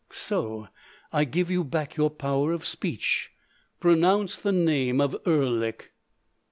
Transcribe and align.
So! 0.09 0.67
I 1.13 1.25
give 1.25 1.51
you 1.51 1.63
back 1.63 1.95
your 1.95 2.09
power 2.09 2.53
of 2.53 2.65
speech. 2.65 3.29
Pronounce 3.79 4.35
the 4.35 4.51
name 4.51 4.99
of 4.99 5.15
Erlik!" 5.27 5.91